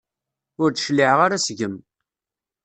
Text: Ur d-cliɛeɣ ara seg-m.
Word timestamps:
Ur 0.61 0.69
d-cliɛeɣ 0.71 1.19
ara 1.25 1.43
seg-m. 1.45 1.75